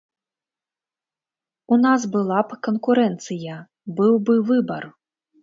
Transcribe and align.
У 1.75 1.79
нас 1.83 2.07
была 2.15 2.39
б 2.47 2.59
канкурэнцыя, 2.69 3.59
быў 4.01 4.19
бы 4.25 4.41
выбар. 4.51 4.83